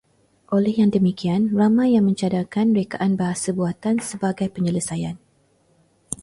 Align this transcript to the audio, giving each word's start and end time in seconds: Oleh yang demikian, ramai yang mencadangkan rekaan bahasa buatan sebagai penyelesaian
Oleh 0.55 0.73
yang 0.81 0.89
demikian, 0.97 1.41
ramai 1.59 1.87
yang 1.95 2.05
mencadangkan 2.09 2.67
rekaan 2.79 3.13
bahasa 3.21 3.49
buatan 3.59 3.95
sebagai 4.09 4.47
penyelesaian 4.55 5.15